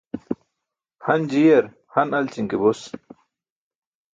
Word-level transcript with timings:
Han 1.05 1.21
ji̇yar 1.31 1.65
han 1.93 2.09
alći̇n 2.17 2.45
ke 2.51 2.57
bos. 2.61 2.81